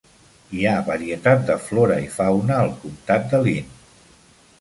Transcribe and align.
Hi 0.59 0.63
ha 0.69 0.77
varietat 0.85 1.43
de 1.49 1.57
flora 1.65 1.97
i 2.05 2.07
fauna 2.15 2.57
al 2.63 2.73
comtat 2.87 3.29
de 3.35 3.43
Linn. 3.49 3.69